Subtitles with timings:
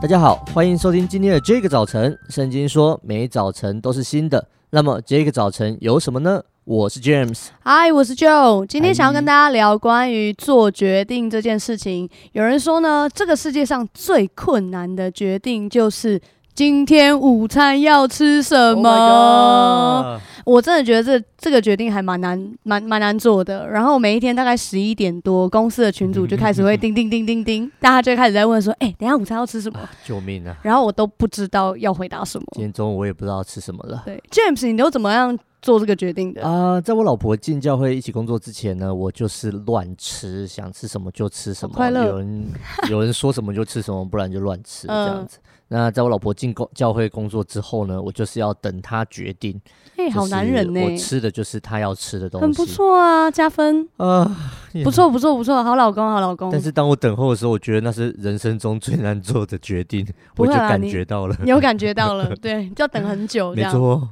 [0.00, 2.16] 大家好，欢迎收听今天的这个早晨。
[2.28, 4.46] 圣经说，每早晨都是新的。
[4.70, 6.40] 那么这个早晨有什么呢？
[6.62, 8.64] 我是 James，嗨，我是 Joe。
[8.64, 12.08] 今天想要跟大家聊关于做决定这件事情。
[12.30, 16.20] 有人说呢，这个世界上最困难的决定就是。
[16.58, 18.90] 今天午餐要吃什么
[20.42, 23.68] ？Oh、我真的觉得这这个决定还蛮难，蛮蛮难做的。
[23.68, 30.56] 然后每一天大概十一点多，公司的群组就开始会叮叮叮叮叮，大家就开始在问说：“哎、欸，等下午餐要吃什么？”救命啊！
[30.62, 32.44] 然后我都不知道要回答什么。
[32.54, 34.02] 今天中午我也不知道吃什么了。
[34.04, 36.42] 对，James，你都怎么样做这个决定的？
[36.42, 41.74] 啊、呃，在我老婆进教会一起工作之前呢，我就是乱吃，想吃什么就吃什么。
[41.76, 42.06] 快乐。
[42.06, 42.46] 有人
[42.88, 45.36] 有人说什么就吃什么，不然就乱吃这样子。
[45.70, 49.60] 那在我老婆进工教会工作之后呢，我就是要等她决定。
[49.98, 50.80] 哎、欸，好男人呢！
[50.80, 54.34] 我吃的就是她要吃的东西，很不错啊，加分啊，
[54.82, 56.50] 不错不错不错，好老公好老公。
[56.50, 60.06] 但是当我等候的时候，我觉得那是人生中最难做的决定，
[60.38, 63.70] 我就感觉到了，你有感觉到了，对， 就要等很久，这样。
[63.70, 64.08] 没错。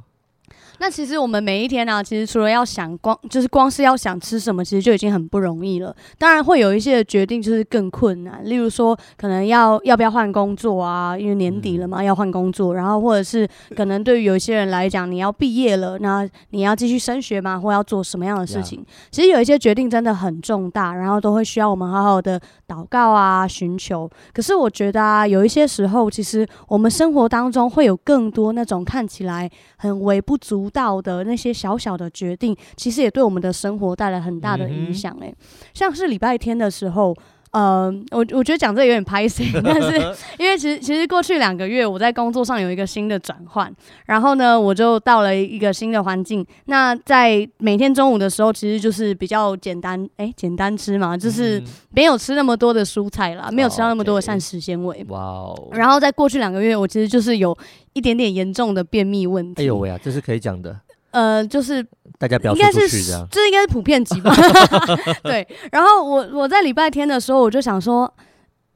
[0.79, 5.95] 那其实我们每一天呢、啊，其实除了要想光，就是光是要想吃什么，其实就已经很不容易了。
[6.17, 12.75] 当然会有一些决定就是更困难，例如说可能要要不要换工作啊，因为年底了嘛，要换工作。
[12.75, 17.59] 然后或者是可能对于有一些人来讲，你要毕业了，那你要继续升学吗？
[17.59, 18.85] 或要做什么样的事情？
[19.09, 24.09] 其实有一些决定真的很重大，然后都会需要我们好好的祷告啊，寻求。
[24.31, 30.66] 可是我觉得啊，有一些时候，其实我们生活当中会有更多那种看起来很微不足。
[30.69, 35.17] 到的那些小小的决定，其实也对我们的生活带来很大的影响。
[35.21, 35.33] 哎，
[35.73, 37.15] 像是礼拜天的时候。
[37.51, 39.97] 呃，我我觉得讲这个有点拍戏， 但是
[40.37, 43.73] 因为其实其实过去两个月我在工作上有一个新的转换，
[44.05, 46.45] 然后呢，我就到了一个新的环境。
[46.65, 55.05] 那在每天中午的时候，其实就是比较简单，哎、欸，简单吃嘛，就是没有吃那么多的蔬菜啦，没有吃到那么多的膳食纤维。
[55.09, 55.69] 哇哦！
[55.71, 57.57] 然后在过去两个月，我其实就是有
[57.93, 59.63] 一点点严重的便秘问题。
[59.63, 60.75] 哎呦喂呀，这是可以讲的。
[61.11, 61.85] 呃，就是
[62.17, 63.01] 大家不要说出去
[63.31, 64.33] 这应该是普遍级吧？
[65.23, 65.47] 对。
[65.71, 68.11] 然后我我在礼拜天的时候，我就想说，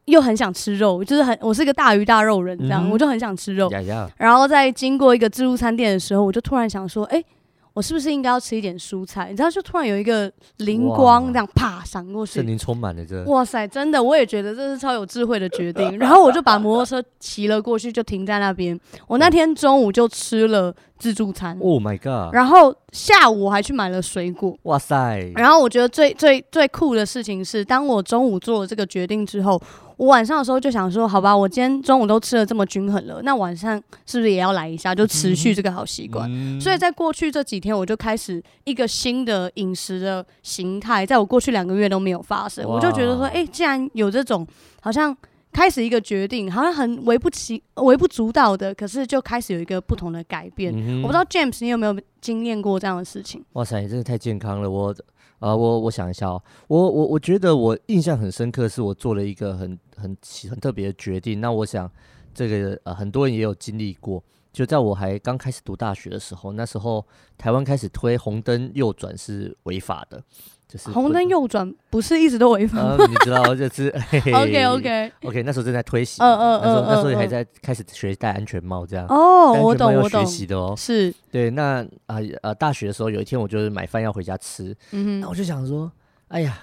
[0.05, 3.69] 又很想吃肉，就是很我是一个大鱼大肉人，这样、嗯、我就很想吃肉。
[3.71, 7.25] 呀呀然后在经过一个自助餐店的时候，我就突然想说，哎、欸。
[7.73, 9.29] 我是不是应该要吃一点蔬菜？
[9.29, 13.23] 你知道，就突然有一个灵光，这样啪闪过去，圣灵充满了这。
[13.23, 15.97] 哇塞，真的，我也觉得这是超有智慧的决定。
[15.97, 18.77] 然后我就把摩托车骑了过去，就停在那边。
[19.07, 21.57] 我那天中午就吃了自助餐。
[21.59, 22.31] Oh my god！
[22.33, 24.55] 然后下午我还去买了水果。
[24.63, 25.31] 哇塞！
[25.35, 29.59] 然后我觉得最最最酷的事情是，当我中午做了这个决定之后。
[29.97, 36.27] 我晚上的时候就想说，好吧，我今天中午都吃的这么均衡了，那晚上是不是也要来一下，就持续这个好习惯？
[36.27, 42.67] 嗯、所以在过去这几天，我就开始一个新的饮食的形态，在我过去两个月都没有发生。
[42.67, 44.47] 我就觉得说，哎、欸，既然有这种，
[44.81, 45.15] 好像
[45.51, 50.73] 开始一个决定，好像很微不其微不足道的，可是就开始有一个不同的改变。
[50.75, 53.43] 嗯、我不知道 James 你有没有经验过这样的事情？
[53.53, 54.95] 哇塞，你真的太健康了，我。
[55.41, 60.15] 啊、呃，我我想一下哦，我我我觉得我印象很深刻，是我做了一个很很
[60.47, 61.41] 很特别的决定。
[61.41, 61.91] 那我想，
[62.31, 64.23] 这个呃很多人也有经历过，
[64.53, 67.03] 就在我还刚开始读大学的时候，那时候
[67.39, 70.23] 台湾开始推红灯右转是违法的。
[70.71, 72.97] 就是红灯右转不是一直都违法吗？
[73.05, 73.89] 你知道，就是
[74.31, 79.05] OK OK OK，那时候正在推行，嗯嗯嗯，那时候那时候也还在开始学戴安全帽这样。
[79.07, 80.25] 哦，我懂我懂。
[80.25, 81.49] 学习的哦，是对。
[81.49, 85.91] 那啊呃，大学的时候有一天，我就是买饭要回家吃，嗯哼，那我就想说，
[86.29, 86.57] 哎呀，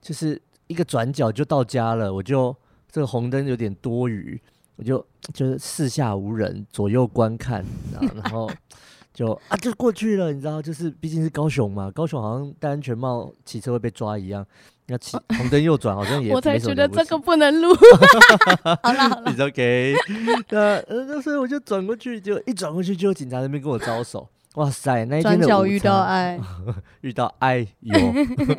[0.00, 2.52] 就是一个转角就到家了，我就
[2.90, 4.40] 这个红灯有点多余，
[4.74, 4.98] 我就
[5.32, 7.64] 就是四下无人，左右观看，
[8.00, 8.50] 然后。
[9.14, 14.46] 就啊，就过去了，你知道，就是毕竟是高雄嘛，高雄好像戴安全帽骑车会被抓一样，
[14.86, 16.32] 要骑红灯右转好像也。
[16.32, 17.74] 我才觉得这个不能录。
[18.82, 19.94] 好了好了，It's OK。
[20.48, 24.28] 那那，所以我就转过去，就一转过去就有警察那边跟我招手。
[24.56, 26.40] 哇塞，那一天的午餐遇到爱，
[27.00, 27.96] 遇到爱哟，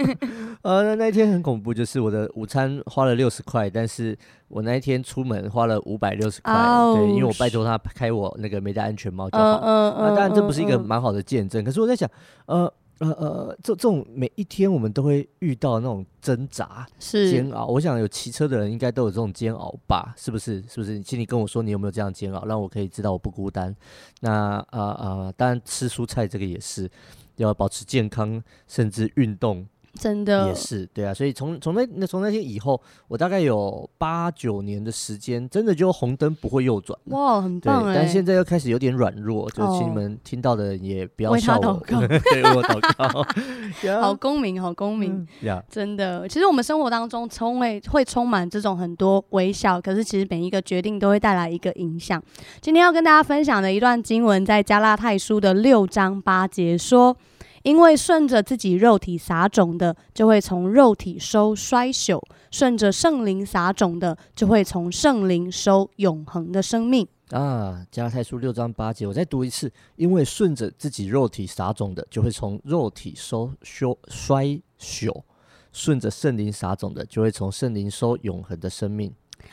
[0.63, 4.17] 呃，那那一天很恐怖，就是我的午餐花了六十块，但是
[4.47, 9.57] 我那一天出门花了五百六十块，哦、对，因为我拜托他开我那个没戴安全帽就好。
[9.57, 12.09] 嗯嗯、呃，当然这不是一个蛮好的见证，呃、可是我在想，
[12.47, 12.73] 呃。
[12.99, 17.65] 呃呃，这这种每一天我们都会遇到那种挣扎、是煎熬。
[17.65, 20.13] 我想有骑车的人应该都有这种煎熬吧？
[20.17, 20.61] 是不是？
[20.69, 21.01] 是不是？
[21.01, 23.75] 请你跟我说你有没有这样煎熬，让我可以知道我不孤单。
[24.21, 26.89] 那呃呃，当然吃蔬菜这个也是
[27.35, 29.67] 要保持健康，甚至运动，
[29.99, 36.97] 真的也是对啊，所以从从那那从那天以后，我大概有八九年的时间，真的就红灯不会右转。
[37.05, 37.95] 哇，很棒哎！
[37.95, 44.01] 但现在又开始有点软弱，就请你们听到的人也不要笑我，为他祷告， 对我祷告。
[44.01, 45.59] 好公民，好公民呀！
[45.59, 52.21] 嗯、真的，其实我们生活当中充会会充满这种很多微笑，可是其实每一个决定都会带来一个影响。
[52.61, 57.15] 今天要跟大家分享的一段经文，在加拉太书的六章八节说。
[57.63, 62.21] 因为顺着自己肉体撒种的，就会从肉体收衰朽；
[62.51, 67.07] 顺着圣灵撒种的，就会从圣灵收永恒的生命。
[67.29, 75.23] 啊，加拉太书六章八节，我再读一次：因为顺着自己肉体撒种的，就会从肉体收修衰朽；
[75.71, 79.11] 顺着圣灵撒种的，就会从圣灵收永恒的生命。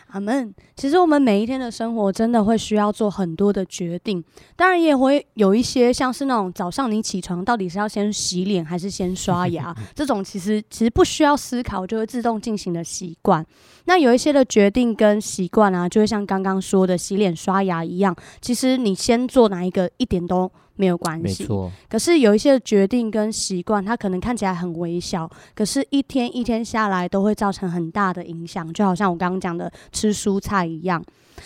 [0.09, 0.55] 阿门。
[0.77, 4.23] 其实我们每一天的生活真的会需要做很多的决定，
[4.57, 13.45] 当然也会有一些像是那种早上你起床到底是要先洗脸还是先刷牙， 这种其实其实不需要思考就会自动进行的习惯。
[13.85, 20.51] 那有一些的决定跟习惯啊，就会像刚刚说的洗脸刷牙一样，其实你先做哪一个一点都
[20.81, 21.71] 没有关系，没错。
[21.91, 28.73] 可是有一些决定跟习惯，它可能看起来很微小，可是一天一天下来都会造成很大的影响。
[28.73, 31.05] 就好像我刚刚讲的吃蔬菜一样，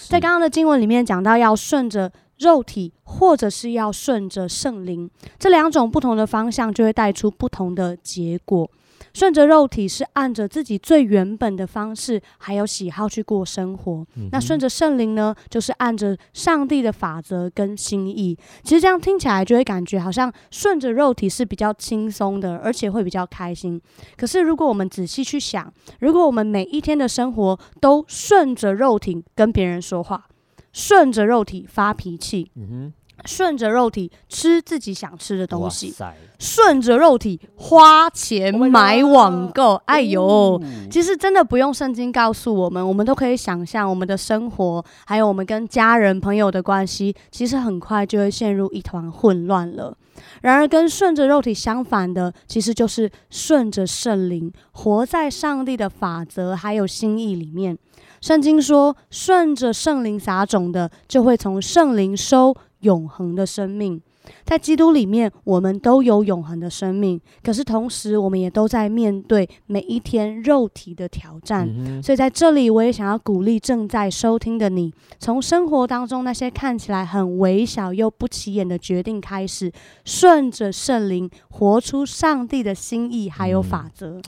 [0.08, 8.70] 在刚刚的经文里面讲到要顺着肉体，或者是要顺着圣灵，这两种不同的方向就会带出不同的结果。
[9.14, 18.36] 顺着肉体是按着自己最原本的方式还有喜好去过生活，嗯、那顺着圣灵呢，就是按着上帝的法则跟心意。
[18.62, 23.80] 其实这样听起来就会感觉好像顺着肉体是比较轻松的，而且会比较开心。
[24.16, 30.26] 可是如果我们仔细去想，如果我们每一天的生活都顺着肉体跟别人说话，
[30.72, 32.92] 顺着肉体发脾气，嗯
[33.24, 35.94] 顺着肉体吃自己想吃的东西，
[36.38, 39.74] 顺着肉体花钱买网购。
[39.86, 49.96] 哎呦，其实真的不用圣经告诉我们，我们都可以想象我们的生活，还有我们跟家人朋友的关系，其实很快就会陷入一团混乱了。
[50.42, 57.76] 然而，跟顺着肉体相反的，其实就是顺着圣灵，活在上帝的法则还有心意里面。
[58.20, 62.54] 圣经说，顺着圣灵撒种的，就会从圣灵收。
[62.84, 64.00] 永恒的生命，
[64.44, 67.20] 在基督里面，我们都有永恒的生命。
[67.42, 71.68] 可是同时，我们也都在面对每一天肉体的挑战。
[71.68, 79.72] 嗯、所以在这里，我也想要鼓励正在收听的你，从生活当中那些看起来很微小又不起眼的决定开始，
[80.04, 84.20] 顺着圣灵活出上帝的心意，还有法则。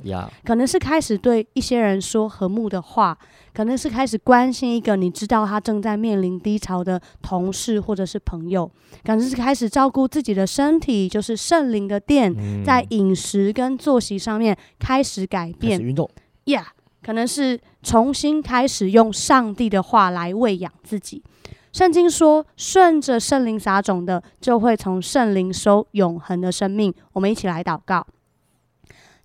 [0.45, 3.17] 可能是开始对一些人说和睦的话。
[3.55, 8.71] 可能是开始关心一个你知道他正在面临低潮的同事或者是朋友，
[9.03, 16.09] 可能是开始照顾自己的身体，就是圣灵的殿，嗯、在饮食跟作息上面开始改变，运动
[16.45, 16.65] ，Yeah，
[17.03, 21.23] 可能是重新开始用上帝的话来喂养自己。
[21.73, 26.95] 圣经说，顺着圣灵撒种的，就会从圣灵收永恒的生命。
[27.13, 28.07] 我们一起来祷告。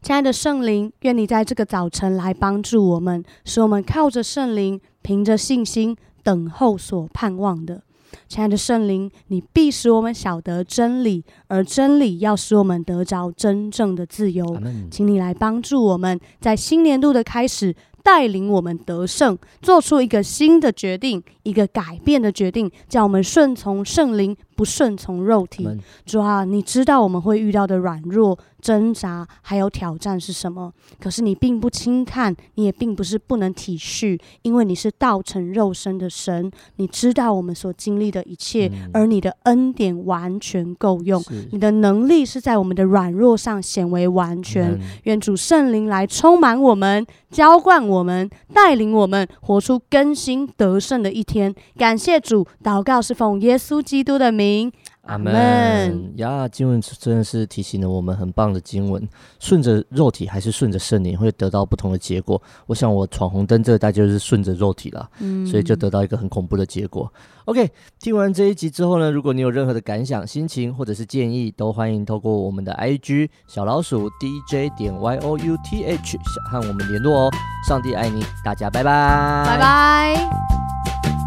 [0.02, 7.84] 亲爱的圣灵，愿你在这个早晨来帮助我们，使我们靠着圣灵，凭着信心等候所盼望的。
[8.28, 14.46] 亲爱的圣灵，你必使我们晓得真理，而真理要使我们得着真正的自由。
[14.90, 25.68] 请你来帮助我们，在新年度的开始，带领我们得胜，做出一个新的决定，一个改变的决定，叫我们顺从圣灵，不顺从肉体。
[26.06, 28.38] 主啊，你知道我们会遇到的软弱。
[28.62, 30.72] 挣扎还有挑战是什么？
[31.00, 41.20] 可是你并不轻看，你也并不是不能体恤，因为你是道成肉身的神，你知道我们所经历的一切，嗯、而你的恩典完全够用，
[41.52, 44.74] 你的能力是在我们的软弱上显为完全。
[44.74, 51.54] 嗯、愿主圣灵来充满我们，浇灌我们，带领我们活出更新得胜的一天。
[51.78, 54.72] 感谢主，祷告是奉耶稣基督的名。
[55.04, 56.48] 阿门呀！
[56.48, 59.08] 经文真的是提醒了我们很棒的经文。
[59.40, 62.42] 顺着肉体还是顺着圣灵，会得到不同的结果。
[62.68, 67.12] 我想我闯红灯这个大概就是顺着肉体了，嗯，所以就得到一个很恐怖的结果。
[67.46, 76.18] OK，听完这一集之后呢，如果你有任何的感想、心情或者是建议，都欢迎透过我们的 IG 小老鼠 DJ 点 YOUTH
[76.50, 77.32] 和我们联络哦。
[77.68, 81.21] 上帝爱你，大家拜拜，拜拜。